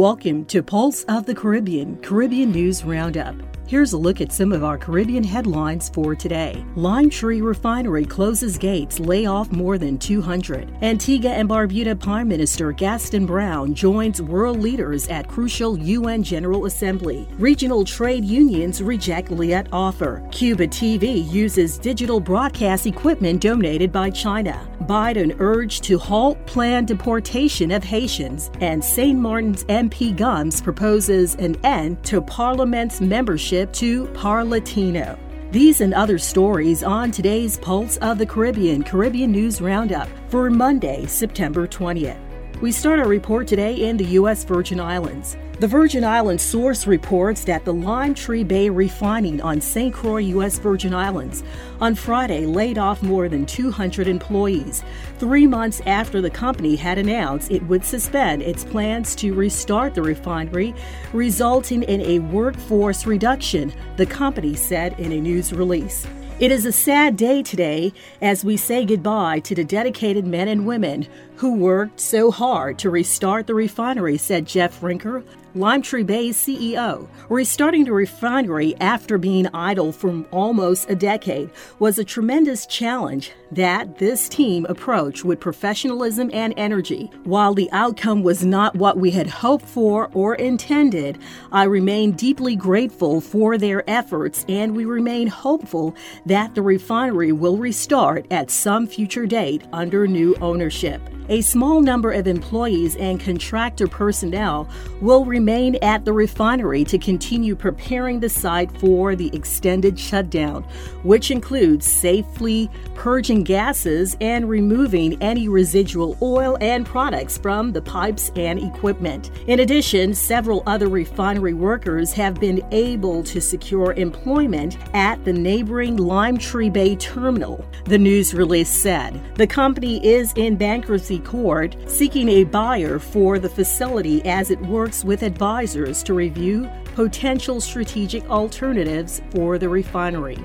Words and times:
Welcome 0.00 0.46
to 0.46 0.62
Pulse 0.62 1.04
of 1.08 1.26
the 1.26 1.34
Caribbean, 1.34 1.98
Caribbean 1.98 2.52
News 2.52 2.84
Roundup. 2.84 3.49
Here's 3.70 3.92
a 3.92 3.96
look 3.96 4.20
at 4.20 4.32
some 4.32 4.50
of 4.50 4.64
our 4.64 4.76
Caribbean 4.76 5.22
headlines 5.22 5.88
for 5.90 6.16
today. 6.16 6.64
Lime 6.74 7.08
Tree 7.08 7.40
Refinery 7.40 8.04
closes 8.04 8.58
gates, 8.58 8.98
lay 8.98 9.26
off 9.26 9.52
more 9.52 9.78
than 9.78 9.96
200. 9.96 10.74
Antigua 10.82 11.30
and 11.30 11.48
Barbuda 11.48 12.00
Prime 12.00 12.26
Minister 12.26 12.72
Gaston 12.72 13.26
Brown 13.26 13.72
joins 13.72 14.20
world 14.20 14.58
leaders 14.58 15.06
at 15.06 15.28
crucial 15.28 15.78
UN 15.78 16.24
General 16.24 16.66
Assembly. 16.66 17.28
Regional 17.38 17.84
trade 17.84 18.24
unions 18.24 18.82
reject 18.82 19.28
Liat 19.28 19.68
offer. 19.70 20.28
Cuba 20.32 20.66
TV 20.66 21.30
uses 21.30 21.78
digital 21.78 22.18
broadcast 22.18 22.86
equipment 22.86 23.40
donated 23.40 23.92
by 23.92 24.10
China. 24.10 24.68
Biden 24.82 25.36
urged 25.38 25.84
to 25.84 25.96
halt 25.96 26.44
planned 26.46 26.88
deportation 26.88 27.70
of 27.70 27.84
Haitians. 27.84 28.50
And 28.60 28.82
St. 28.82 29.16
Martin's 29.16 29.62
MP 29.64 30.16
Gumbs 30.16 30.60
proposes 30.60 31.36
an 31.36 31.54
end 31.64 32.02
to 32.06 32.20
Parliament's 32.20 33.00
membership 33.00 33.59
to 33.66 34.06
Parlatino. 34.08 35.18
These 35.50 35.80
and 35.80 35.92
other 35.94 36.18
stories 36.18 36.84
on 36.84 37.10
today's 37.10 37.58
Pulse 37.58 37.96
of 37.98 38.18
the 38.18 38.26
Caribbean 38.26 38.84
Caribbean 38.84 39.32
News 39.32 39.60
Roundup 39.60 40.08
for 40.28 40.48
Monday, 40.50 41.06
September 41.06 41.66
20th. 41.66 42.29
We 42.60 42.72
start 42.72 42.98
our 42.98 43.08
report 43.08 43.48
today 43.48 43.88
in 43.88 43.96
the 43.96 44.04
U.S. 44.04 44.44
Virgin 44.44 44.80
Islands. 44.80 45.36
The 45.60 45.66
Virgin 45.66 46.04
Islands 46.04 46.42
source 46.42 46.86
reports 46.86 47.44
that 47.44 47.64
the 47.64 47.72
Lime 47.72 48.14
Tree 48.14 48.44
Bay 48.44 48.68
refining 48.68 49.40
on 49.40 49.60
St. 49.60 49.94
Croix, 49.94 50.18
U.S. 50.18 50.58
Virgin 50.58 50.92
Islands, 50.92 51.42
on 51.80 51.94
Friday 51.94 52.44
laid 52.44 52.76
off 52.76 53.02
more 53.02 53.28
than 53.28 53.46
200 53.46 54.08
employees, 54.08 54.82
three 55.18 55.46
months 55.46 55.80
after 55.86 56.20
the 56.20 56.30
company 56.30 56.76
had 56.76 56.98
announced 56.98 57.50
it 57.50 57.62
would 57.62 57.84
suspend 57.84 58.42
its 58.42 58.64
plans 58.64 59.14
to 59.16 59.32
restart 59.32 59.94
the 59.94 60.02
refinery, 60.02 60.74
resulting 61.14 61.82
in 61.84 62.02
a 62.02 62.18
workforce 62.18 63.06
reduction, 63.06 63.72
the 63.96 64.06
company 64.06 64.54
said 64.54 64.98
in 65.00 65.12
a 65.12 65.20
news 65.20 65.52
release. 65.52 66.06
It 66.40 66.50
is 66.50 66.64
a 66.64 66.72
sad 66.72 67.18
day 67.18 67.42
today 67.42 67.92
as 68.22 68.46
we 68.46 68.56
say 68.56 68.86
goodbye 68.86 69.40
to 69.40 69.54
the 69.54 69.62
dedicated 69.62 70.26
men 70.26 70.48
and 70.48 70.64
women 70.64 71.06
who 71.36 71.52
worked 71.54 72.00
so 72.00 72.30
hard 72.30 72.78
to 72.78 72.88
restart 72.88 73.46
the 73.46 73.52
refinery, 73.52 74.16
said 74.16 74.46
Jeff 74.46 74.80
Rinker, 74.80 75.22
Lime 75.56 75.82
Tree 75.82 76.04
Bay's 76.04 76.36
CEO. 76.36 77.08
Restarting 77.28 77.84
the 77.84 77.92
refinery 77.92 78.76
after 78.80 79.18
being 79.18 79.48
idle 79.48 79.90
for 79.90 80.24
almost 80.30 80.88
a 80.88 80.94
decade 80.94 81.50
was 81.80 81.98
a 81.98 82.04
tremendous 82.04 82.66
challenge 82.66 83.32
that 83.50 83.98
this 83.98 84.28
team 84.28 84.64
approached 84.68 85.24
with 85.24 85.40
professionalism 85.40 86.30
and 86.32 86.54
energy. 86.56 87.10
While 87.24 87.54
the 87.54 87.68
outcome 87.72 88.22
was 88.22 88.44
not 88.44 88.76
what 88.76 88.98
we 88.98 89.10
had 89.10 89.26
hoped 89.26 89.64
for 89.64 90.08
or 90.14 90.36
intended, 90.36 91.18
I 91.50 91.64
remain 91.64 92.12
deeply 92.12 92.54
grateful 92.54 93.20
for 93.20 93.58
their 93.58 93.82
efforts 93.90 94.44
and 94.48 94.76
we 94.76 94.84
remain 94.84 95.26
hopeful 95.26 95.96
that 96.26 96.54
the 96.54 96.62
refinery 96.62 97.32
will 97.32 97.56
restart 97.56 98.24
at 98.30 98.52
some 98.52 98.86
future 98.86 99.26
date 99.26 99.64
under 99.72 100.06
new 100.06 100.36
ownership. 100.40 101.02
A 101.28 101.42
small 101.42 101.80
number 101.80 102.10
of 102.10 102.26
employees 102.26 102.96
and 102.96 103.20
contractor 103.20 103.86
personnel 103.86 104.68
will 105.00 105.24
remain 105.24 105.39
at 105.82 106.04
the 106.04 106.12
refinery 106.12 106.84
to 106.84 106.98
continue 106.98 107.56
preparing 107.56 108.20
the 108.20 108.28
site 108.28 108.70
for 108.78 109.16
the 109.16 109.34
extended 109.34 109.98
shutdown, 109.98 110.62
which 111.02 111.30
includes 111.30 111.86
safely 111.86 112.70
purging 112.94 113.42
gases 113.42 114.16
and 114.20 114.48
removing 114.48 115.20
any 115.22 115.48
residual 115.48 116.16
oil 116.20 116.58
and 116.60 116.84
products 116.84 117.38
from 117.38 117.72
the 117.72 117.80
pipes 117.80 118.30
and 118.36 118.62
equipment. 118.62 119.30
In 119.46 119.60
addition, 119.60 120.12
several 120.12 120.62
other 120.66 120.88
refinery 120.88 121.54
workers 121.54 122.12
have 122.12 122.38
been 122.38 122.62
able 122.70 123.22
to 123.24 123.40
secure 123.40 123.94
employment 123.94 124.76
at 124.94 125.24
the 125.24 125.32
neighboring 125.32 125.96
Lime 125.96 126.36
Tree 126.36 126.70
Bay 126.70 126.96
terminal, 126.96 127.64
the 127.84 127.98
news 127.98 128.34
release 128.34 128.68
said. 128.68 129.20
The 129.36 129.46
company 129.46 130.04
is 130.06 130.32
in 130.36 130.56
bankruptcy 130.56 131.18
court 131.20 131.76
seeking 131.86 132.28
a 132.28 132.44
buyer 132.44 132.98
for 132.98 133.38
the 133.38 133.48
facility 133.48 134.24
as 134.26 134.50
it 134.50 134.60
works 134.62 135.02
with 135.02 135.22
advisors 135.30 136.02
to 136.02 136.12
review 136.12 136.68
potential 136.96 137.60
strategic 137.60 138.28
alternatives 138.28 139.22
for 139.30 139.58
the 139.58 139.68
refinery. 139.68 140.38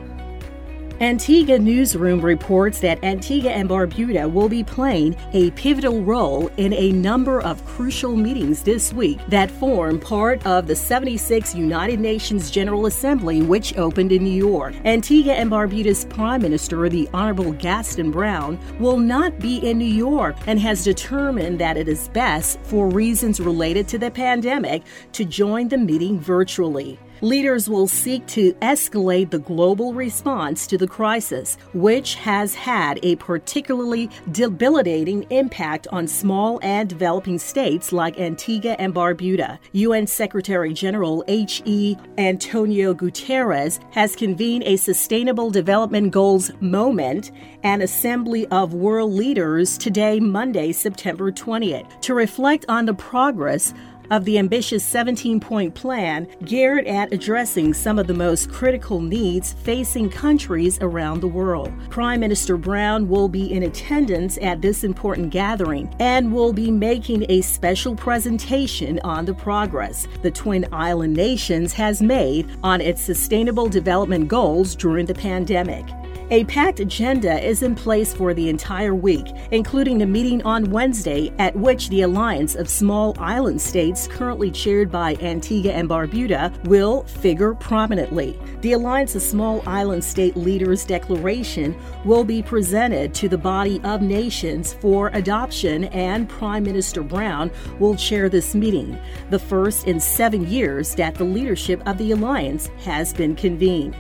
Antigua 1.02 1.60
Newsroom 1.60 2.22
reports 2.22 2.80
that 2.80 3.04
Antigua 3.04 3.52
and 3.52 3.68
Barbuda 3.68 4.32
will 4.32 4.48
be 4.48 4.64
playing 4.64 5.18
a 5.34 5.52
pivotal 5.52 6.02
role 6.02 6.50
in 6.56 6.72
a 6.72 6.94
number 6.94 7.42
of 7.42 7.66
crucial 7.66 8.16
meetings 8.16 8.64
this 8.64 8.94
week 8.94 9.20
that 9.28 9.52
form 9.52 10.00
part 10.00 10.46
of 10.46 10.68
the 10.68 10.74
76th 10.74 11.54
United 11.54 12.00
Nations 12.00 12.50
General 12.50 12.86
Assembly, 12.86 13.42
which 13.42 13.78
opened 13.78 14.14
in 14.14 14.24
New 14.24 14.30
York. 14.30 14.74
Antigua 14.86 15.34
and 15.34 15.52
Barbuda's 15.52 16.06
Prime 16.06 16.42
Minister, 16.42 16.88
the 16.88 17.10
Honorable 17.14 17.52
Gaston 17.52 18.10
Brown, 18.10 18.58
will 18.80 18.98
not 18.98 19.38
be 19.38 19.58
in 19.70 19.78
New 19.78 19.84
York 19.84 20.38
and 20.48 20.62
has 20.62 20.86
determined 20.86 21.60
that 21.60 21.76
it 21.76 21.90
is 21.90 22.08
best, 22.10 22.58
for 22.62 22.88
reasons 22.88 23.42
related 23.42 23.90
to 23.90 23.98
the 23.98 24.10
pandemic, 24.12 24.84
to 25.12 25.26
join 25.26 25.68
the 25.68 25.78
meeting 25.78 26.22
virtually. 26.22 26.98
Leaders 27.26 27.68
will 27.68 27.88
seek 27.88 28.24
to 28.28 28.54
escalate 28.62 29.32
the 29.32 29.40
global 29.40 29.96
response 29.96 30.68
to 30.68 30.78
the 30.78 30.86
crisis, 30.86 31.58
which 31.74 32.14
has 32.14 32.54
had 32.54 33.00
a 33.02 33.16
particularly 33.16 34.12
debilitating 34.32 35.26
impact 35.32 35.88
on 35.88 36.08
small 36.08 36.60
and 36.62 36.88
developing 36.88 37.40
states 37.40 37.92
like 37.92 38.20
Antigua 38.20 38.76
and 38.78 38.94
Barbuda. 38.94 39.58
UN 39.72 40.06
Secretary 40.06 40.72
General 40.72 41.24
H.E. 41.28 41.98
Antonio 42.20 42.94
Guterres 42.94 43.80
has 43.92 44.16
convened 44.16 44.64
a 44.64 44.76
Sustainable 44.76 45.50
Development 45.50 46.12
Goals 46.12 46.52
moment 46.60 47.32
an 47.64 47.82
Assembly 47.82 48.46
of 48.52 48.76
World 48.76 49.14
Leaders 49.14 49.80
today, 49.80 50.20
Monday, 50.20 50.72
September 50.72 51.32
20th, 51.32 52.00
to 52.02 52.14
reflect 52.14 52.64
on 52.70 52.86
the 52.86 52.94
progress 52.94 53.74
of 54.12 54.26
the 54.26 54.38
ambitious 54.38 54.84
17 54.84 55.40
point 55.40 55.76
plan 55.76 56.28
geared 56.44 56.88
at 56.88 57.14
addressing 57.14 57.74
some 57.74 58.00
of 58.00 58.08
the 58.08 58.14
most 58.14 58.52
critical 58.52 59.02
needs 59.02 59.54
facing 59.54 60.10
countries 60.10 60.78
around 60.82 61.20
the 61.20 61.28
world. 61.28 61.72
Prime 61.90 62.20
Minister 62.20 62.58
Brown 62.58 63.08
will 63.08 63.28
be 63.28 63.52
in 63.52 63.64
attendance 63.64 64.38
at 64.42 64.62
this 64.62 64.84
important 64.84 65.30
gathering 65.30 65.94
and 66.00 66.32
will 66.32 66.54
be 66.54 66.72
making 66.72 67.26
a 67.30 67.42
special 67.42 67.96
presentation 67.96 69.00
on 69.04 69.26
the 69.26 69.34
progress 69.34 70.08
the 70.22 70.32
Twin 70.32 70.68
Island 70.72 71.14
Nations 71.14 71.74
has 71.74 72.02
made 72.02 72.50
on 72.64 72.82
its 72.82 73.02
sustainable 73.02 73.68
development 73.68 74.28
goals 74.28 74.76
during 74.76 75.06
the 75.06 75.14
pandemic. 75.14 75.86
A 76.32 76.44
packed 76.46 76.80
agenda 76.80 77.40
is 77.40 77.62
in 77.62 77.76
place 77.76 78.12
for 78.12 78.34
the 78.34 78.50
entire 78.50 78.96
week, 78.96 79.28
including 79.52 80.00
the 80.00 80.08
meeting 80.08 80.42
on 80.42 80.72
Wednesday 80.72 81.32
at 81.38 81.56
which 81.56 81.88
the 81.90 82.02
Alliance 82.02 82.56
of 82.56 82.68
Small 82.68 83.16
Island 83.20 83.62
States, 83.62 84.08
currently 84.08 84.50
chaired 84.50 84.92
by 84.92 85.14
Antigua 85.22 85.74
and 85.74 85.88
Barbuda, 85.88 86.52
will 86.66 87.04
figure 87.04 87.54
prominently. 87.54 88.40
The 88.62 88.72
Alliance 88.72 89.14
of 89.14 89.22
Small 89.22 89.62
Island 89.68 90.04
State 90.04 90.36
Leaders 90.36 90.84
Declaration 90.84 91.80
will 92.06 92.24
be 92.24 92.42
presented 92.42 93.14
to 93.14 93.30
the 93.30 93.38
body 93.38 93.80
of 93.84 94.02
nations 94.02 94.74
for 94.74 95.12
adoption, 95.14 95.84
and 95.86 96.28
Prime 96.28 96.64
Minister 96.64 97.04
Brown 97.04 97.52
will 97.78 97.96
chair 97.96 98.30
this 98.30 98.56
meeting, 98.56 98.98
the 99.30 99.38
first 99.38 99.86
in 99.88 100.00
seven 100.00 100.48
years 100.48 100.96
that 100.96 101.14
the 101.14 101.24
leadership 101.24 101.84
of 101.86 102.00
the 102.00 102.14
alliance 102.14 102.72
has 102.80 103.14
been 103.14 103.36
convened. 103.36 103.96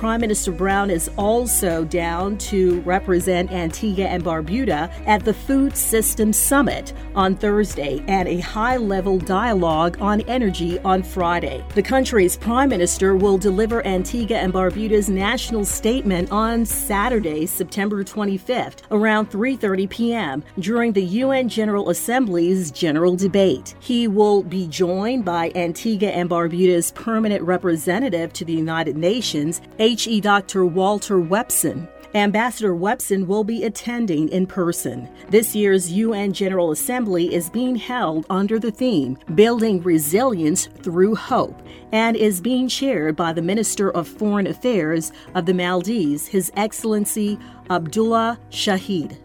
Prime 0.00 0.22
Minister 0.22 0.50
Brown 0.50 0.88
is 0.88 1.10
also 1.18 1.84
down 1.84 2.38
to 2.38 2.80
represent 2.86 3.52
Antigua 3.52 4.06
and 4.06 4.24
Barbuda 4.24 4.90
at 5.06 5.26
the 5.26 5.34
Food 5.34 5.76
Systems 5.76 6.38
Summit 6.38 6.94
on 7.14 7.36
Thursday 7.36 8.02
and 8.08 8.26
a 8.26 8.40
high 8.40 8.78
level 8.78 9.18
dialogue 9.18 9.98
on 10.00 10.22
energy 10.22 10.78
on 10.78 11.02
Friday. 11.02 11.62
The 11.74 11.82
country's 11.82 12.38
Prime 12.38 12.70
Minister 12.70 13.14
will 13.14 13.36
deliver 13.36 13.86
Antigua 13.86 14.38
and 14.38 14.54
Barbuda's 14.54 15.10
national 15.10 15.66
statement 15.66 16.32
on 16.32 16.64
Saturday, 16.64 17.44
September 17.44 18.02
25th, 18.02 18.78
around 18.90 19.30
3:30 19.30 19.90
p.m. 19.90 20.42
during 20.58 20.94
the 20.94 21.04
UN 21.04 21.46
General 21.46 21.90
Assembly's 21.90 22.70
general 22.70 23.16
debate. 23.16 23.74
He 23.80 24.08
will 24.08 24.42
be 24.44 24.66
joined 24.66 25.26
by 25.26 25.52
Antigua 25.54 26.08
and 26.08 26.30
Barbuda's 26.30 26.90
permanent 26.92 27.42
representative 27.42 28.32
to 28.32 28.46
the 28.46 28.54
United 28.54 28.96
Nations, 28.96 29.60
H.E. 29.90 30.20
Dr. 30.20 30.64
Walton 30.64 31.28
Webson. 31.28 31.88
Ambassador 32.14 32.76
Webson 32.76 33.26
will 33.26 33.42
be 33.42 33.64
attending 33.64 34.28
in 34.28 34.46
person. 34.46 35.08
This 35.30 35.52
year's 35.56 35.90
UN 35.90 36.32
General 36.32 36.70
Assembly 36.70 37.34
is 37.34 37.50
being 37.50 37.74
held 37.74 38.24
under 38.30 38.60
the 38.60 38.70
theme 38.70 39.18
Building 39.34 39.82
Resilience 39.82 40.66
Through 40.84 41.16
Hope 41.16 41.60
and 41.90 42.14
is 42.14 42.40
being 42.40 42.68
chaired 42.68 43.16
by 43.16 43.32
the 43.32 43.42
Minister 43.42 43.90
of 43.90 44.06
Foreign 44.06 44.46
Affairs 44.46 45.10
of 45.34 45.46
the 45.46 45.54
Maldives, 45.54 46.28
His 46.28 46.52
Excellency 46.54 47.36
Abdullah 47.68 48.38
Shahid. 48.52 49.18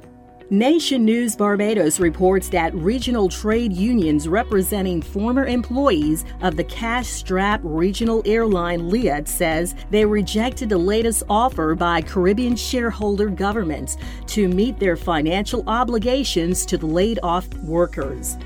Nation 0.52 1.04
News 1.04 1.36
Barbados 1.36 2.00
reports 2.00 2.50
that 2.50 2.72
regional 2.76 3.28
trade 3.28 3.74
unions 3.74 4.28
representing 4.28 5.02
former 5.02 5.46
employees 5.46 6.24
of 6.42 6.56
the 6.56 6.64
cash 6.66 7.08
strap 7.08 7.60
regional 7.64 8.22
airline 8.28 8.92
Liat 8.92 9.28
says 9.28 9.74
they 9.90 10.06
rejected 10.06 10.70
the 10.70 10.78
latest 10.78 11.24
offer 11.30 11.74
by 11.74 12.00
Caribbean 12.00 12.56
shareholder 12.56 13.28
governments 13.28 13.98
to 14.28 14.48
meet 14.48 14.78
their 14.78 14.96
financial 14.96 15.64
obligations 15.66 16.64
to 16.68 16.78
the 16.78 16.86
laid 16.86 17.18
off 17.24 17.52
workers. 17.64 18.38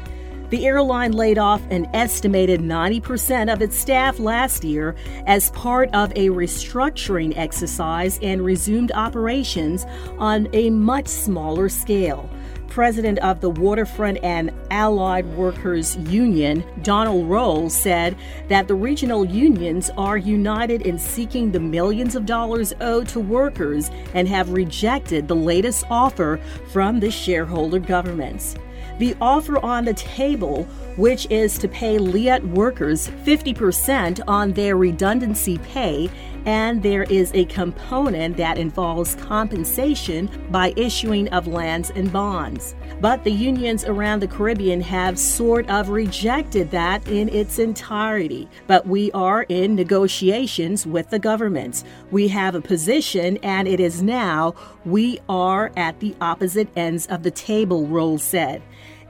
The 0.49 0.65
airline 0.65 1.11
laid 1.11 1.37
off 1.37 1.61
an 1.69 1.87
estimated 1.93 2.59
90% 2.59 3.53
of 3.53 3.61
its 3.61 3.77
staff 3.77 4.17
last 4.17 4.63
year 4.63 4.95
as 5.27 5.51
part 5.51 5.93
of 5.93 6.11
a 6.13 6.29
restructuring 6.29 7.37
exercise 7.37 8.17
and 8.23 8.43
resumed 8.43 8.91
operations 8.93 9.85
on 10.17 10.47
a 10.53 10.71
much 10.71 11.07
smaller 11.07 11.69
scale. 11.69 12.27
President 12.67 13.19
of 13.19 13.41
the 13.41 13.49
Waterfront 13.49 14.23
and 14.23 14.51
Allied 14.71 15.25
Workers 15.35 15.97
Union, 15.97 16.63
Donald 16.81 17.29
Roll, 17.29 17.69
said 17.69 18.15
that 18.47 18.67
the 18.67 18.75
regional 18.75 19.25
unions 19.25 19.91
are 19.97 20.17
united 20.17 20.83
in 20.83 20.97
seeking 20.97 21.51
the 21.51 21.59
millions 21.59 22.15
of 22.15 22.25
dollars 22.25 22.73
owed 22.79 23.07
to 23.09 23.19
workers 23.19 23.91
and 24.13 24.27
have 24.27 24.51
rejected 24.51 25.27
the 25.27 25.35
latest 25.35 25.83
offer 25.89 26.39
from 26.69 26.99
the 26.99 27.11
shareholder 27.11 27.79
governments. 27.79 28.55
The 28.99 29.15
offer 29.21 29.57
on 29.65 29.85
the 29.85 29.93
table, 29.93 30.65
which 30.97 31.25
is 31.31 31.57
to 31.59 31.69
pay 31.69 31.97
Liat 31.97 32.45
workers 32.49 33.07
50% 33.23 34.19
on 34.27 34.51
their 34.51 34.75
redundancy 34.75 35.57
pay, 35.59 36.09
and 36.45 36.83
there 36.83 37.03
is 37.03 37.31
a 37.33 37.45
component 37.45 38.35
that 38.35 38.57
involves 38.57 39.15
compensation 39.15 40.29
by 40.51 40.73
issuing 40.75 41.29
of 41.29 41.47
lands 41.47 41.91
and 41.91 42.11
bonds. 42.11 42.75
But 43.01 43.23
the 43.23 43.31
unions 43.31 43.85
around 43.85 44.21
the 44.21 44.27
Caribbean 44.27 44.81
have 44.81 45.17
sort 45.17 45.69
of 45.69 45.89
rejected 45.89 46.71
that 46.71 47.07
in 47.07 47.29
its 47.29 47.59
entirety. 47.59 48.49
But 48.67 48.87
we 48.87 49.11
are 49.13 49.43
in 49.43 49.75
negotiations 49.75 50.85
with 50.85 51.09
the 51.09 51.19
governments. 51.19 51.83
We 52.11 52.27
have 52.29 52.55
a 52.55 52.61
position, 52.61 53.37
and 53.37 53.67
it 53.67 53.79
is 53.79 54.01
now 54.01 54.55
we 54.85 55.19
are 55.29 55.71
at 55.77 55.99
the 55.99 56.15
opposite 56.19 56.67
ends 56.75 57.05
of 57.07 57.23
the 57.23 57.31
table, 57.31 57.87
Roll 57.87 58.17
said. 58.17 58.61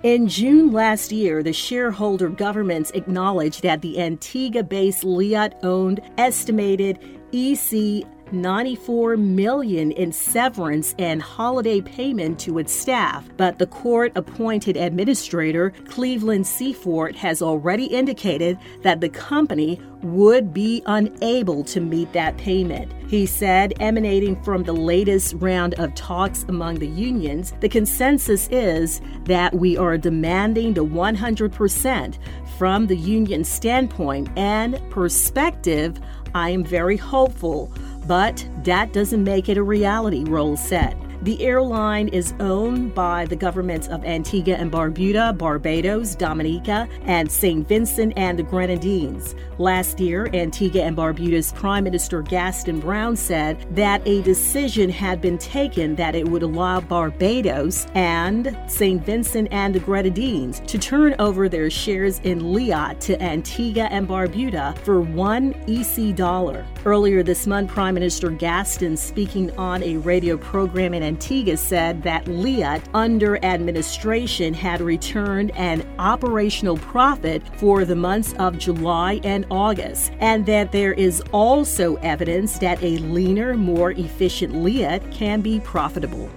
In 0.02 0.30
June 0.30 0.72
last 0.72 1.12
year, 1.12 1.44
the 1.44 1.52
shareholder 1.52 2.30
governments 2.30 2.92
acknowledged 2.92 3.64
that 3.64 3.82
the 3.82 4.00
Antigua 4.00 4.64
based 4.64 5.04
Liat 5.04 5.54
owned 5.62 6.00
estimated 6.18 7.00
EC 7.34 8.06
94 8.32 9.18
million 9.18 9.92
in 9.92 10.12
severance 10.12 10.96
and 11.00 11.22
holiday 11.22 11.82
payment 11.82 12.40
to 12.40 12.60
its 12.60 12.74
staff, 12.74 13.30
but 13.38 13.60
the 13.60 13.68
court-appointed 13.68 14.78
administrator 14.78 15.72
Cleveland 15.88 16.46
Seaforth 16.46 17.16
has 17.16 17.42
already 17.42 17.86
indicated 17.86 18.58
that 18.84 19.02
the 19.02 19.10
company 19.10 19.82
would 20.02 20.54
be 20.54 20.82
unable 20.86 21.64
to 21.66 21.82
meet 21.82 22.12
that 22.14 22.38
payment. 22.38 22.92
He 23.10 23.26
said, 23.26 23.74
emanating 23.80 24.42
from 24.44 24.64
the 24.64 24.74
latest 24.74 25.34
round 25.38 25.74
of 25.76 25.94
talks 25.96 26.44
among 26.48 26.76
the 26.76 26.88
unions, 26.88 27.54
the 27.60 27.70
consensus 27.70 28.48
is 28.50 29.02
that 29.26 29.54
we 29.54 29.78
are 29.78 29.98
demanding 29.98 30.74
the 30.74 30.86
100% 30.86 32.18
from 32.58 32.88
the 32.88 32.96
union 32.96 33.44
standpoint 33.44 34.30
and 34.38 34.80
perspective. 34.90 36.00
I 36.36 36.52
am 36.52 36.64
very 36.64 36.98
hopeful 36.98 37.74
but 38.10 38.44
that 38.64 38.92
doesn't 38.92 39.24
make 39.24 39.50
it 39.50 39.58
a 39.58 39.62
reality, 39.62 40.24
Roll 40.24 40.58
said. 40.58 40.98
The 41.22 41.44
airline 41.44 42.08
is 42.08 42.34
owned 42.40 42.96
by 42.96 43.26
the 43.26 43.36
governments 43.36 43.90
of 43.90 44.06
Antigua 44.06 44.56
and 44.56 44.72
Barbuda, 44.72 45.38
Barbados, 45.38 46.16
Dominica, 46.16 46.88
and 47.04 47.30
St. 47.30 47.68
Vincent 47.68 48.14
and 48.16 48.40
the 48.40 48.44
Grenadines. 48.44 49.36
Last 49.58 50.00
year, 50.00 50.30
Antigua 50.34 50.84
and 50.84 50.96
Barbuda's 50.96 51.52
Prime 51.52 51.84
Minister 51.84 52.22
Gaston 52.22 52.80
Brown 52.80 53.18
said 53.18 53.66
that 53.76 54.02
a 54.08 54.22
decision 54.22 54.90
had 54.90 55.20
been 55.20 55.38
taken 55.38 55.94
that 55.96 56.16
it 56.16 56.26
would 56.26 56.42
allow 56.42 56.80
Barbados 56.80 57.86
and 57.96 58.58
St. 58.68 59.06
Vincent 59.06 59.50
and 59.52 59.76
the 59.76 59.80
Grenadines 59.82 60.62
to 60.68 60.78
turn 60.78 61.16
over 61.20 61.50
their 61.50 61.70
shares 61.70 62.20
in 62.20 62.40
Liat 62.40 63.02
to 63.02 63.22
Antigua 63.22 63.90
and 63.92 64.08
Barbuda 64.08 64.78
for 64.80 65.02
one 65.02 65.54
EC 65.68 66.16
dollar. 66.16 66.66
Earlier 66.86 67.24
this 67.24 67.46
month, 67.46 67.72
Prime 67.72 67.94
Minister 67.94 68.30
Gaston, 68.30 68.96
speaking 68.96 69.52
on 69.58 69.84
a 69.84 69.98
radio 69.98 70.38
program 70.38 70.94
in 70.94 71.09
Antigua 71.10 71.58
said 71.58 72.04
that 72.04 72.26
Liat, 72.26 72.84
under 72.94 73.44
administration, 73.44 74.54
had 74.54 74.80
returned 74.80 75.50
an 75.56 75.84
operational 75.98 76.78
profit 76.78 77.42
for 77.58 77.84
the 77.84 77.96
months 77.96 78.34
of 78.34 78.60
July 78.60 79.20
and 79.24 79.44
August, 79.50 80.12
and 80.20 80.46
that 80.46 80.72
there 80.72 80.94
is 80.94 81.24
also 81.32 81.96
evidence 81.96 82.60
that 82.60 82.82
a 82.84 83.00
leaner, 83.00 83.56
more 83.56 83.92
efficient 83.94 84.54
Liat 84.54 85.12
can 85.12 85.42
be 85.42 85.60
profitable. 85.62 86.30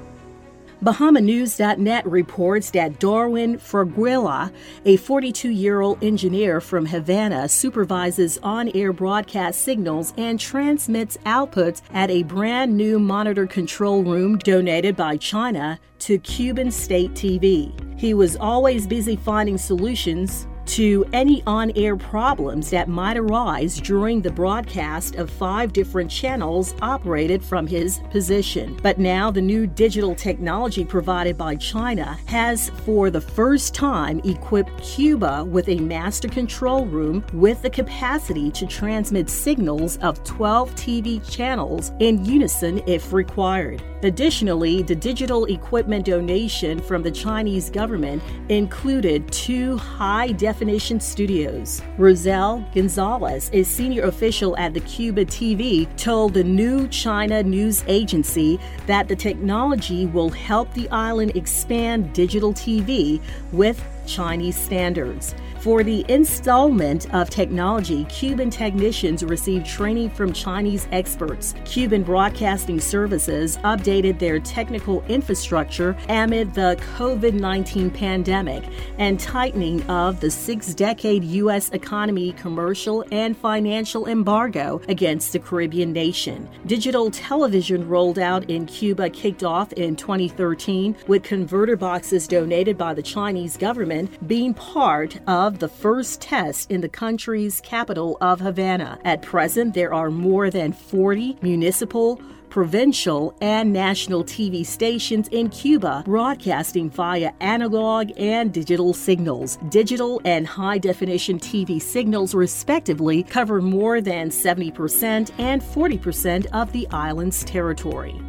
BahamaNews.net 0.83 2.05
reports 2.09 2.71
that 2.73 2.99
Darwin 2.99 3.57
Fraguila, 3.57 4.53
a 4.85 4.97
42 4.97 5.51
year 5.51 5.81
old 5.81 6.03
engineer 6.03 6.61
from 6.61 6.87
Havana, 6.87 7.49
supervises 7.49 8.37
on 8.43 8.69
air 8.75 8.93
broadcast 8.93 9.63
signals 9.63 10.13
and 10.17 10.41
transmits 10.41 11.19
outputs 11.19 11.83
at 11.93 12.11
a 12.11 12.25
brand 12.25 12.77
new 12.77 12.99
monitor 12.99 13.47
control 13.47 14.03
room 14.03 14.39
donated 14.39 14.97
by 14.97 15.17
China 15.17 15.79
to 16.01 16.19
Cuban 16.19 16.73
state 16.73 17.13
TV. 17.13 17.73
He 17.97 18.13
was 18.13 18.35
always 18.35 18.85
busy 18.85 19.15
finding 19.15 19.59
solutions 19.59 20.49
to 20.73 21.05
any 21.13 21.43
on 21.47 21.71
air 21.77 21.97
problems 21.97 22.71
that 22.71 22.89
might 22.89 23.19
arise 23.19 23.79
during 23.79 24.23
the 24.23 24.33
broadcast 24.33 25.17
of 25.17 25.29
five 25.29 25.71
different 25.71 26.11
channels 26.11 26.75
operated 26.81 27.45
from 27.45 27.67
his 27.67 28.01
position. 28.11 28.79
But 28.83 28.99
now, 28.99 29.31
the 29.31 29.43
new 29.43 29.67
digital 29.67 30.15
technology 30.15 30.83
provided 30.83 31.37
by 31.37 31.57
China 31.57 32.19
has, 32.25 32.71
for 32.87 33.11
the 33.11 33.21
first 33.21 33.75
time, 33.75 34.19
equipped 34.25 34.83
Cuba 34.83 35.45
with 35.45 35.69
a 35.69 35.77
master 35.77 36.27
control 36.27 36.87
room 36.87 37.23
with 37.35 37.61
the 37.61 37.69
capacity 37.69 38.51
to 38.53 38.67
transmit 38.67 39.29
signals 39.29 39.99
of 39.99 40.25
12 40.25 40.75
TV 40.75 41.31
channels 41.31 41.93
in 41.99 42.25
unison 42.25 42.83
if 42.87 43.13
required. 43.13 43.83
Additionally, 44.05 44.83
the 44.83 44.97
digital 44.97 45.45
equipment 45.45 46.07
donation 46.07 46.81
from 46.81 47.03
the 47.03 47.11
Chinese 47.11 47.71
government 47.71 48.21
included 48.49 49.31
two 49.31 49.77
high 49.77 50.33
definition 50.33 50.62
studios. 51.01 51.83
Rosel 51.99 52.65
Gonzalez, 52.75 53.51
a 53.53 53.63
senior 53.63 54.05
official 54.05 54.57
at 54.57 54.75
the 54.75 54.81
Cuba 54.81 55.25
TV, 55.25 55.89
told 55.97 56.35
the 56.35 56.45
New 56.45 56.89
China 56.89 57.43
News 57.43 57.85
Agency 57.87 58.61
that 58.87 59.09
the 59.09 59.17
technology 59.17 60.07
will 60.07 60.31
help 60.31 60.73
the 60.75 60.89
island 60.91 61.37
expand 61.37 62.13
digital 62.13 62.53
TV 62.53 63.21
with 63.53 63.83
Chinese 64.07 64.57
standards. 64.57 65.35
For 65.63 65.85
the 65.85 66.05
installment 66.09 67.15
of 67.15 67.31
technology, 67.31 68.03
Cuban 68.07 68.51
technicians 68.51 69.23
received 69.23 69.65
training 69.65 70.11
from 70.11 70.33
Chinese 70.33 70.89
experts. 70.91 71.55
Cuban 71.65 72.03
Broadcasting 72.03 72.81
Services 72.81 73.59
updated 73.59 74.19
their 74.19 74.41
technical 74.41 75.05
infrastructure 75.05 75.97
amid 76.09 76.53
the 76.53 76.77
COVID 76.97 77.35
19 77.35 77.93
pandemic 77.93 78.65
and 78.99 79.21
tightening 79.21 79.89
of 79.89 80.19
the 80.19 80.33
six 80.33 80.75
decade 80.75 81.23
U.S. 81.23 81.71
economy 81.71 82.33
commercial 82.33 83.05
and 83.13 83.37
financial 83.37 84.09
embargo 84.09 84.81
against 84.89 85.33
the 85.33 85.39
Caribbean 85.39 85.93
nation. 85.93 86.49
Digital 86.67 87.09
television 87.13 87.89
rolled 87.89 88.19
out 88.19 88.51
in 88.51 88.67
Cuba 88.67 89.09
kicked 89.11 89.45
off 89.45 89.73
in 89.75 89.95
2013 89.95 90.97
with 91.07 91.23
converter 91.23 91.77
boxes 91.77 92.27
donated 92.27 92.77
by 92.77 92.93
the 92.93 93.03
Chinese 93.03 93.57
government 93.57 94.27
being 94.27 94.53
part 94.55 95.21
of 95.29 95.52
the 95.59 95.69
first 95.69 96.21
test 96.21 96.71
in 96.71 96.81
the 96.81 96.89
country's 96.89 97.61
capital 97.61 98.19
of 98.21 98.41
Havana. 98.41 98.99
At 99.05 99.23
present, 99.23 99.75
there 99.75 99.93
are 99.93 100.11
more 100.11 100.51
than 100.51 100.73
40 100.73 101.39
municipal, 101.43 102.21
provincial, 102.51 103.35
and 103.41 103.73
national 103.73 104.25
TV 104.25 104.65
stations 104.65 105.27
in 105.29 105.49
Cuba 105.49 106.03
broadcasting 106.05 106.91
via 106.91 107.33
analog 107.41 108.11
and 108.19 108.53
digital 108.53 108.93
signals. 108.93 109.59
Digital 109.71 110.21
and 110.25 110.47
high 110.47 110.79
definition 110.79 111.39
TV 111.39 111.81
signals, 111.81 112.35
respectively, 112.35 113.23
cover 113.23 113.63
more 113.63 114.01
than 114.01 114.29
70% 114.29 115.31
and 115.39 115.63
40% 115.63 116.47
of 116.53 116.71
the 116.73 116.87
island's 116.91 117.43
territory. 117.45 118.21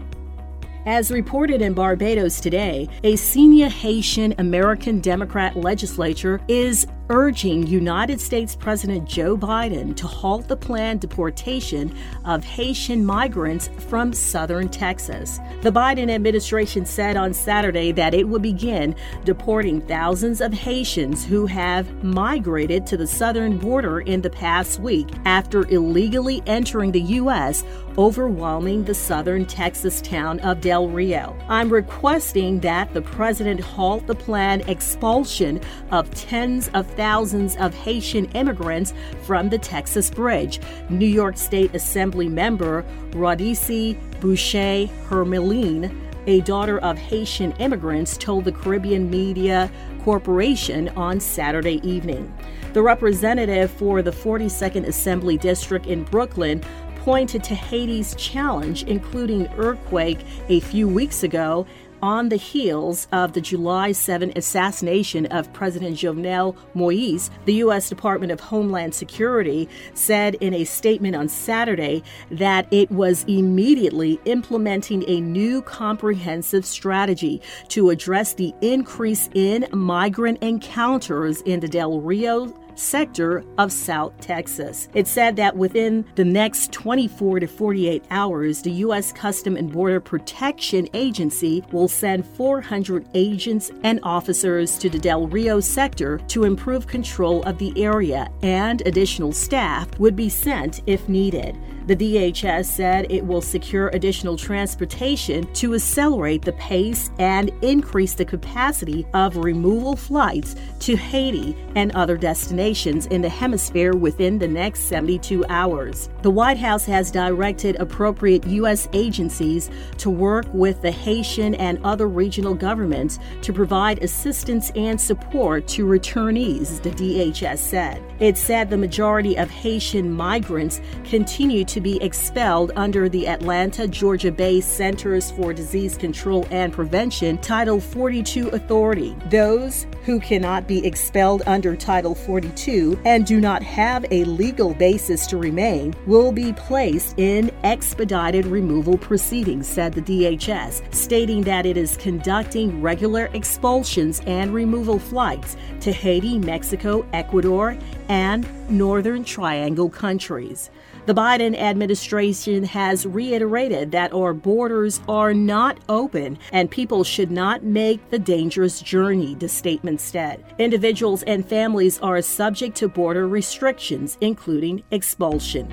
As 0.86 1.12
reported 1.12 1.62
in 1.62 1.74
Barbados 1.74 2.42
today, 2.42 2.90
a 3.06 3.16
senior 3.16 3.70
Haitian 3.70 4.36
American 4.38 5.00
Democrat 5.00 5.56
legislature 5.56 6.42
is 6.50 6.86
urging 7.10 7.68
United 7.68 8.20
States 8.20 8.56
President 8.56 9.08
Joe 9.08 9.38
Biden 9.38 9.96
to 9.96 10.08
halt 10.08 10.48
the 10.48 10.56
planned 10.56 11.02
deportation 11.02 11.96
of 12.26 12.44
Haitian 12.44 13.06
migrants 13.06 13.70
from 13.90 14.14
southern 14.14 14.70
Texas. 14.70 15.40
The 15.62 15.72
Biden 15.72 16.10
administration 16.10 16.86
said 16.86 17.18
on 17.18 17.34
Saturday 17.34 17.92
that 17.92 18.14
it 18.14 18.28
would 18.28 18.42
begin 18.42 18.96
deporting 19.26 19.82
thousands 19.82 20.42
of 20.42 20.54
Haitians 20.54 21.26
who 21.26 21.46
have 21.46 22.04
migrated 22.04 22.86
to 22.88 22.98
the 22.98 23.08
southern 23.08 23.58
border 23.58 24.00
in 24.02 24.22
the 24.22 24.30
past 24.30 24.80
week 24.80 25.10
after 25.26 25.68
illegally 25.68 26.42
entering 26.46 26.92
the 26.92 27.02
U.S., 27.02 27.64
overwhelming 27.98 28.84
the 28.84 28.94
southern 28.94 29.46
Texas 29.46 30.02
town 30.02 30.40
of 30.40 30.62
Del 30.62 30.88
Rio. 30.88 31.38
I'm 31.48 31.70
requesting 31.70 32.60
that 32.62 32.94
the 32.94 33.02
president 33.02 33.60
halt 33.60 34.08
the 34.08 34.16
planned 34.16 34.68
expulsion 34.68 35.62
of 35.92 36.10
tens 36.12 36.70
of 36.70 36.93
thousands 36.96 37.56
of 37.58 37.74
Haitian 37.74 38.26
immigrants 38.32 38.94
from 39.24 39.50
the 39.50 39.58
Texas 39.58 40.10
Bridge. 40.10 40.60
New 40.90 41.06
York 41.08 41.38
State 41.38 41.74
Assembly 41.76 42.28
member 42.28 42.84
Rodneyse 43.12 43.98
Bichotte 44.20 44.90
Hermelyn, 45.08 45.94
a 46.28 46.42
daughter 46.42 46.80
of 46.80 46.98
Haitian 46.98 47.52
immigrants, 47.54 48.18
told 48.18 48.46
the 48.46 48.52
Caribbean 48.52 49.10
Media 49.10 49.72
Corporation 50.04 50.90
on 50.90 51.20
Saturday 51.20 51.80
evening. 51.88 52.34
The 52.74 52.82
representative 52.82 53.72
for 53.72 54.02
the 54.02 54.12
42nd 54.12 54.88
Assembly 54.88 55.38
District 55.38 55.86
in 55.86 56.04
Brooklyn 56.04 56.62
pointed 57.04 57.44
to 57.44 57.54
Haiti's 57.54 58.16
challenge, 58.16 58.84
including 58.84 59.48
earthquake 59.58 60.20
a 60.48 60.62
few 60.62 60.88
weeks 60.88 61.24
ago 61.24 61.68
on 62.04 62.28
the 62.28 62.36
heels 62.36 63.08
of 63.14 63.32
the 63.32 63.40
July 63.40 63.94
7 63.94 64.34
assassination 64.36 65.26
of 65.28 65.52
President 65.54 65.96
Jovenel 65.96 66.54
Moise, 66.74 67.32
the 67.46 67.54
U.S. 67.56 67.88
Department 67.88 68.30
of 68.30 68.42
Homeland 68.42 68.94
Security 68.94 69.70
said 69.94 70.36
in 70.36 70.54
a 70.54 70.66
statement 70.66 71.16
on 71.16 71.30
Saturday 71.30 72.04
that 72.30 72.68
it 72.72 72.92
was 72.92 73.24
immediately 73.24 74.20
implementing 74.26 75.06
a 75.08 75.22
new 75.22 75.62
comprehensive 75.62 76.66
strategy 76.66 77.42
to 77.70 77.90
address 77.90 78.34
the 78.34 78.54
increase 78.60 79.30
in 79.34 79.66
migrant 79.72 80.44
encounters 80.44 81.40
in 81.44 81.62
the 81.62 81.70
Del 81.70 82.02
Rio 82.02 82.54
sector 82.76 83.44
of 83.58 83.72
South 83.72 84.20
Texas. 84.20 84.90
It 84.94 85.08
said 85.08 85.36
that 85.38 85.56
within 85.56 86.06
the 86.16 86.26
next 86.26 86.72
24 86.72 87.42
to 87.42 87.48
48 87.48 88.04
hours, 88.12 88.62
the 88.62 88.72
U.S. 88.72 89.12
Custom 89.12 89.58
and 89.58 89.72
Border 89.72 90.00
Protection 90.00 90.88
Agency 90.94 91.64
will 91.72 91.88
send 91.88 92.26
400 92.26 93.08
agents 93.14 93.72
and 93.84 94.00
officers 94.04 94.78
to 94.78 94.90
the 94.90 95.00
Del 95.00 95.28
Rio 95.28 95.60
sector 95.60 96.18
to 96.28 96.44
improve 96.44 96.88
control 96.88 97.44
of 97.44 97.58
the 97.58 97.74
area, 97.82 98.30
and 98.42 98.82
additional 98.86 99.32
staff 99.32 99.88
would 100.00 100.16
be 100.16 100.30
sent 100.30 100.82
if 100.88 101.08
needed. 101.10 101.58
The 101.86 101.96
DHS 101.98 102.66
said 102.66 103.08
it 103.10 103.26
will 103.26 103.42
secure 103.42 103.90
additional 103.90 104.38
transportation 104.38 105.52
to 105.56 105.74
accelerate 105.76 106.42
the 106.42 106.54
pace 106.54 107.12
and 107.20 107.52
increase 107.62 108.14
the 108.14 108.24
capacity 108.24 109.06
of 109.14 109.36
removal 109.36 109.98
flights 109.98 110.56
to 110.80 110.96
Haiti 110.96 111.58
and 111.76 111.92
other 111.94 112.16
destinations 112.16 113.08
in 113.08 113.22
the 113.22 113.28
hemisphere 113.28 113.94
within 113.94 114.40
the 114.40 114.48
next 114.48 114.82
72 114.82 115.44
hours. 115.50 116.10
The 116.22 116.32
White 116.32 116.58
House 116.58 116.86
has 116.86 117.12
directed 117.12 117.76
appropriate 117.78 118.48
U.S. 118.48 118.88
agencies 118.94 119.70
to 119.98 120.10
work 120.10 120.46
with 120.54 120.82
the 120.82 120.92
Haitian 120.92 121.56
and 121.56 121.80
other 121.84 122.08
regional 122.08 122.54
governments 122.54 123.20
to 123.42 123.52
provide 123.52 124.02
assistance 124.02 124.72
and 124.78 125.00
support 125.00 125.68
to 125.70 125.86
returnees, 125.86 126.82
the 126.82 126.92
DHS 126.92 127.58
said. 127.58 128.02
It 128.20 128.38
said 128.38 128.70
the 128.70 128.78
majority 128.78 129.38
of 129.38 129.50
Haitian 129.50 130.10
migrants 130.10 130.80
continue 131.04 131.66
to 131.66 131.73
be 131.82 132.02
expelled 132.04 132.72
under 132.76 133.10
the 133.10 133.28
Atlanta, 133.28 133.88
Georgia 133.88 134.32
based 134.32 134.76
Centers 134.76 135.32
for 135.32 135.54
Disease 135.54 135.98
Control 135.98 136.48
and 136.52 136.74
Prevention 136.74 137.38
Title 137.40 137.80
42 137.80 138.50
authority. 138.50 139.16
Those 139.30 139.86
who 140.06 140.20
cannot 140.20 140.68
be 140.68 140.86
expelled 140.86 141.44
under 141.46 141.76
Title 141.76 142.16
42 142.16 143.00
and 143.06 143.26
do 143.26 143.40
not 143.40 143.64
have 143.64 144.06
a 144.12 144.24
legal 144.26 144.74
basis 144.74 145.26
to 145.28 145.38
remain 145.38 145.94
will 146.06 146.32
be 146.32 146.54
placed 146.54 147.18
in 147.18 147.52
expedited 147.64 148.46
removal 148.46 148.98
proceedings, 148.98 149.68
said 149.68 149.94
the 149.94 150.02
DHS, 150.02 150.94
stating 150.94 151.42
that 151.44 151.66
it 151.66 151.78
is 151.78 151.98
conducting 151.98 152.82
regular 152.82 153.30
expulsions 153.34 154.22
and 154.26 154.54
removal 154.54 155.00
flights 155.00 155.56
to 155.80 155.92
Haiti, 155.92 156.38
Mexico, 156.38 157.06
Ecuador, 157.14 157.78
and 158.10 158.48
Northern 158.70 159.24
Triangle 159.24 159.90
countries. 159.90 160.70
The 161.06 161.14
Biden 161.14 161.54
administration 161.58 162.64
has 162.64 163.06
reiterated 163.06 163.92
that 163.92 164.14
our 164.14 164.34
borders 164.34 165.02
are 165.10 165.34
not 165.34 165.78
open 165.90 166.38
and 166.54 166.72
people 166.72 167.04
should 167.04 167.30
not 167.30 167.62
make 167.62 168.10
the 168.10 168.18
dangerous 168.18 168.80
journey, 168.80 169.36
the 169.36 169.50
statement 169.50 170.00
said. 170.00 170.42
Individuals 170.60 171.24
and 171.24 171.46
families 171.46 172.00
are 172.00 172.22
subject 172.22 172.78
to 172.78 172.88
border 172.88 173.28
restrictions, 173.28 174.18
including 174.22 174.82
expulsion. 174.92 175.68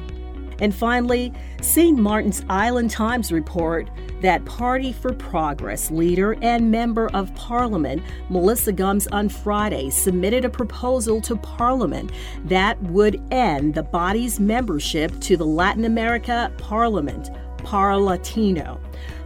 And 0.58 0.74
finally, 0.74 1.32
St. 1.62 1.96
Martin's 1.96 2.44
Island 2.48 2.90
Times 2.90 3.30
report 3.30 3.88
that 4.20 4.44
Party 4.44 4.92
for 4.92 5.12
Progress 5.12 5.90
leader 5.90 6.36
and 6.42 6.70
member 6.70 7.08
of 7.14 7.34
Parliament 7.34 8.02
Melissa 8.28 8.72
Gumbs 8.72 9.06
on 9.08 9.28
Friday 9.28 9.90
submitted 9.90 10.44
a 10.44 10.50
proposal 10.50 11.20
to 11.22 11.36
Parliament 11.36 12.12
that 12.44 12.80
would 12.84 13.22
end 13.32 13.74
the 13.74 13.82
body's 13.82 14.40
membership 14.40 15.18
to 15.20 15.36
the 15.36 15.46
Latin 15.46 15.84
America 15.84 16.52
Parliament, 16.58 17.30
Parlatino. 17.58 18.80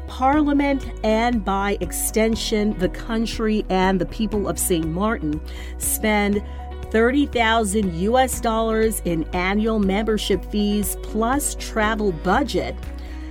Parliament 0.06 0.84
and 1.02 1.44
by 1.44 1.76
extension 1.80 2.78
the 2.78 2.88
country 2.88 3.64
and 3.68 4.00
the 4.00 4.06
people 4.06 4.48
of 4.48 4.58
St. 4.58 4.86
Martin 4.86 5.40
spend 5.78 6.42
30,000 6.90 7.92
US 7.94 8.40
dollars 8.40 9.02
in 9.04 9.24
annual 9.32 9.80
membership 9.80 10.44
fees 10.44 10.96
plus 11.02 11.56
travel 11.56 12.12
budget. 12.12 12.76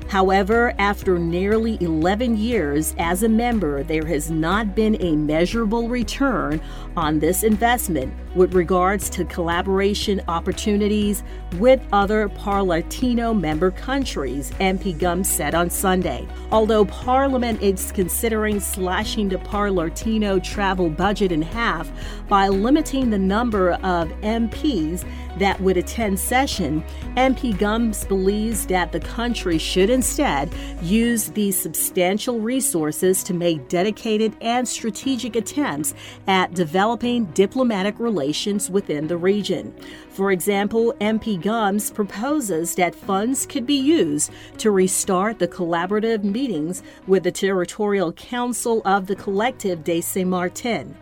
However, 0.08 0.74
after 0.78 1.18
nearly 1.18 1.78
11 1.82 2.38
years 2.38 2.96
as 2.98 3.24
a 3.24 3.30
member, 3.30 3.84
there 3.84 4.06
has 4.06 4.30
not 4.30 4.76
been 4.76 5.02
a 5.02 5.16
measurable 5.16 5.90
return 5.90 6.62
on 6.96 7.20
this 7.20 7.44
investment 7.44 8.14
with 8.36 8.54
regards 8.54 9.10
to 9.12 9.25
collaboration 9.25 10.22
opportunities 10.28 11.24
with 11.60 11.80
other 11.92 12.30
Parlatino 12.30 13.34
member 13.34 13.72
countries, 13.72 14.52
MP 14.60 14.98
Gumbs 14.98 15.30
said 15.30 15.54
on 15.54 15.70
Sunday. 15.70 16.28
Although 16.52 16.86
Parliament 16.86 17.62
is 17.62 17.92
considering 17.92 18.60
slashing 18.60 19.30
the 19.30 19.38
Parlatino 19.38 20.40
travel 20.40 20.90
budget 20.90 21.32
in 21.32 21.42
half 21.42 21.92
by 22.28 22.48
limiting 22.48 23.10
the 23.10 23.20
number 23.20 23.74
of 23.74 24.10
MPs 24.22 25.06
that 25.38 25.60
would 25.62 25.78
attend 25.78 26.20
session, 26.20 26.84
MP 27.16 27.58
Gumbs 27.58 28.06
believes 28.06 28.66
that 28.68 28.92
the 28.92 29.00
country 29.00 29.58
should 29.58 29.90
instead 29.90 30.54
use 30.82 31.30
these 31.30 31.60
substantial 31.60 32.40
resources 32.40 33.24
to 33.24 33.34
make 33.34 33.68
dedicated 33.68 34.36
and 34.42 34.68
strategic 34.68 35.36
attempts 35.36 35.94
at 36.28 36.54
developing 36.54 37.25
diplomatic 37.34 38.00
relations 38.00 38.23
within 38.70 39.08
the 39.08 39.18
region. 39.18 39.74
For 40.10 40.32
example, 40.32 40.94
MP 41.01 41.42
Gumbs 41.42 41.89
proposes 41.89 42.75
that 42.75 42.94
funds 42.94 43.46
could 43.46 43.65
be 43.65 43.80
used 43.80 44.32
to 44.60 44.72
restart 44.72 45.39
the 45.39 45.48
collaborative 45.48 46.24
meetings 46.24 46.84
with 47.08 47.24
the 47.24 47.32
Territorial 47.32 48.13
Council 48.13 48.82
of 48.86 49.08
the 49.08 49.15
Collective 49.15 49.84
de 49.84 50.01
Saint 50.01 50.30
Martin, 50.30 50.96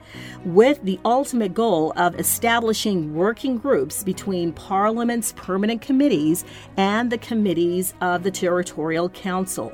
with 0.45 0.81
the 0.83 0.99
ultimate 1.05 1.53
goal 1.53 1.93
of 1.97 2.19
establishing 2.19 3.13
working 3.13 3.57
groups 3.57 4.03
between 4.03 4.53
Parliament's 4.53 5.33
permanent 5.33 5.81
committees 5.81 6.45
and 6.77 7.11
the 7.11 7.17
committees 7.17 7.93
of 8.01 8.23
the 8.23 8.31
Territorial 8.31 9.09
Council. 9.09 9.73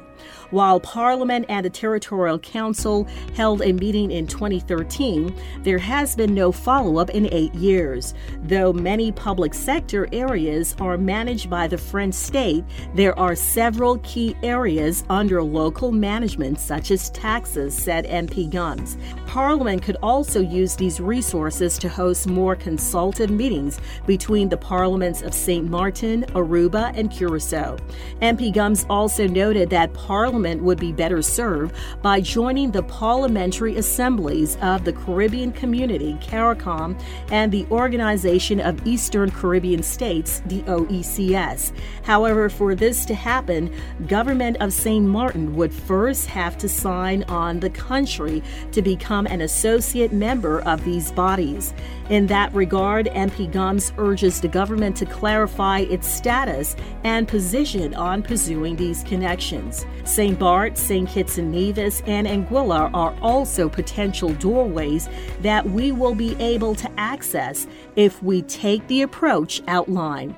While 0.51 0.79
Parliament 0.79 1.45
and 1.49 1.65
the 1.65 1.69
Territorial 1.69 2.39
Council 2.39 3.05
held 3.35 3.61
a 3.61 3.73
meeting 3.73 4.11
in 4.11 4.27
2013, 4.27 5.35
there 5.63 5.77
has 5.77 6.15
been 6.15 6.33
no 6.33 6.51
follow 6.51 6.97
up 6.97 7.09
in 7.09 7.31
eight 7.33 7.53
years. 7.55 8.13
Though 8.43 8.71
many 8.71 9.11
public 9.11 9.53
sector 9.53 10.07
areas 10.11 10.75
are 10.79 10.97
managed 10.97 11.49
by 11.49 11.67
the 11.67 11.77
French 11.77 12.13
state, 12.13 12.63
there 12.95 13.17
are 13.19 13.35
several 13.35 13.97
key 13.99 14.35
areas 14.43 15.03
under 15.09 15.43
local 15.43 15.91
management, 15.91 16.59
such 16.59 16.91
as 16.91 17.09
taxes, 17.09 17.75
said 17.75 18.05
MP 18.05 18.49
Gumbs. 18.49 18.97
Parliament 19.25 19.81
could 19.81 19.97
also 20.01 20.39
use 20.39 20.75
these 20.75 20.99
resources 20.99 21.77
to 21.77 21.89
host 21.89 22.27
more 22.27 22.55
consultative 22.55 23.29
meetings 23.29 23.79
between 24.05 24.49
the 24.49 24.57
parliaments 24.57 25.21
of 25.21 25.33
St. 25.33 25.69
Martin, 25.69 26.23
Aruba, 26.33 26.91
and 26.97 27.11
Curacao. 27.11 27.77
MP 28.21 28.53
Gumbs 28.53 28.85
also 28.89 29.27
noted 29.27 29.69
that 29.69 29.93
Parliament 30.07 30.63
would 30.63 30.79
be 30.79 30.93
better 30.93 31.21
served 31.21 31.75
by 32.01 32.21
joining 32.21 32.71
the 32.71 32.83
parliamentary 32.83 33.75
assemblies 33.75 34.57
of 34.61 34.85
the 34.85 34.93
Caribbean 34.93 35.51
Community, 35.51 36.17
CARICOM, 36.21 36.97
and 37.29 37.51
the 37.51 37.67
Organization 37.69 38.61
of 38.61 38.87
Eastern 38.87 39.29
Caribbean 39.29 39.83
States, 39.83 40.41
the 40.45 40.61
OECS. 40.61 41.73
However, 42.03 42.47
for 42.47 42.73
this 42.73 43.03
to 43.03 43.13
happen, 43.13 43.69
government 44.07 44.55
of 44.61 44.71
St. 44.71 45.05
Martin 45.05 45.53
would 45.57 45.73
first 45.73 46.27
have 46.27 46.57
to 46.59 46.69
sign 46.69 47.23
on 47.23 47.59
the 47.59 47.69
country 47.69 48.41
to 48.71 48.81
become 48.81 49.25
an 49.25 49.41
associate 49.41 50.13
member 50.13 50.61
of 50.61 50.85
these 50.85 51.11
bodies. 51.11 51.73
In 52.09 52.27
that 52.27 52.53
regard, 52.53 53.07
MP 53.07 53.51
Gumbs 53.51 53.91
urges 53.97 54.39
the 54.39 54.47
government 54.47 54.95
to 54.95 55.05
clarify 55.05 55.79
its 55.79 56.07
status 56.07 56.77
and 57.03 57.27
position 57.27 57.93
on 57.93 58.23
pursuing 58.23 58.77
these 58.77 59.03
connections. 59.03 59.85
St. 60.07 60.39
Bart, 60.39 60.77
St. 60.77 61.07
Kitts 61.07 61.37
and 61.37 61.51
Nevis, 61.51 62.01
and 62.05 62.25
Anguilla 62.25 62.89
are 62.93 63.15
also 63.21 63.67
potential 63.67 64.33
doorways 64.33 65.09
that 65.41 65.69
we 65.69 65.91
will 65.91 66.15
be 66.15 66.35
able 66.41 66.73
to 66.75 66.89
access 66.97 67.67
if 67.95 68.21
we 68.23 68.41
take 68.43 68.87
the 68.87 69.01
approach 69.01 69.61
outlined. 69.67 70.35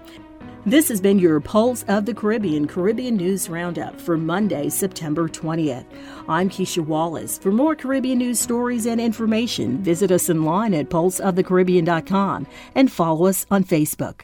This 0.66 0.90
has 0.90 1.00
been 1.00 1.20
your 1.20 1.40
Pulse 1.40 1.84
of 1.88 2.06
the 2.06 2.14
Caribbean 2.14 2.68
Caribbean 2.68 3.16
News 3.16 3.48
Roundup 3.50 4.00
for 4.00 4.18
Monday, 4.18 4.70
September 4.70 5.30
20th. 5.30 5.86
I'm 6.28 6.50
Keisha 6.50 6.86
Wallace. 6.86 7.38
For 7.38 7.52
more 7.52 7.76
Caribbean 7.76 8.20
news 8.20 8.40
stories 8.40 8.86
and 8.86 9.00
information, 9.00 9.82
visit 9.82 10.12
us 10.12 10.30
online 10.30 10.74
at 10.74 10.90
pulseofthecaribbean.com 10.90 12.46
and 12.76 12.92
follow 12.92 13.28
us 13.28 13.46
on 13.50 13.64
Facebook. 13.64 14.22